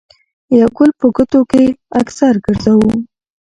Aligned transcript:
يو 0.59 0.67
ګل 0.77 0.91
په 0.99 1.07
ګوتو 1.15 1.39
کښې 1.49 1.65
اکثر 2.01 2.33
ګرځوو 2.45 2.91